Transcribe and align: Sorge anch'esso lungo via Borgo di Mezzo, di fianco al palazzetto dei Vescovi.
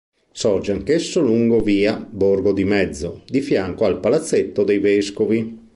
Sorge 0.31 0.71
anch'esso 0.71 1.21
lungo 1.21 1.59
via 1.59 1.95
Borgo 1.95 2.53
di 2.53 2.63
Mezzo, 2.63 3.21
di 3.27 3.39
fianco 3.39 3.85
al 3.85 3.99
palazzetto 3.99 4.63
dei 4.63 4.79
Vescovi. 4.79 5.59